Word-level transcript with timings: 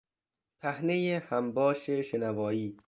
پهنهی 0.59 1.13
همباش 1.13 1.89
شنوایی 1.89 2.79